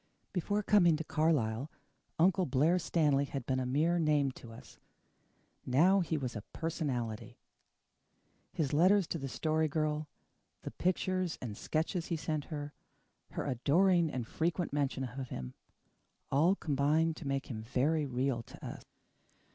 [0.33, 1.69] Before coming to Carlisle,
[2.17, 4.79] Uncle Blair Stanley had been a mere name to us.
[5.63, 7.37] Now he was a personality.
[8.51, 10.07] His letters to the Story Girl,
[10.63, 12.73] the pictures and sketches he sent her,
[13.33, 15.53] her adoring and frequent mention of him,
[16.31, 18.83] all combined to make him very real to us.